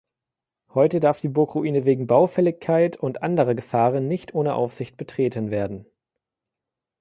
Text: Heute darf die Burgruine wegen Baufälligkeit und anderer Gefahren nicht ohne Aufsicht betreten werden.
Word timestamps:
Heute 0.73 0.99
darf 0.99 1.21
die 1.21 1.27
Burgruine 1.29 1.85
wegen 1.85 2.07
Baufälligkeit 2.07 2.97
und 2.97 3.21
anderer 3.21 3.53
Gefahren 3.53 4.07
nicht 4.07 4.33
ohne 4.33 4.55
Aufsicht 4.55 4.97
betreten 4.97 5.51
werden. 5.51 5.85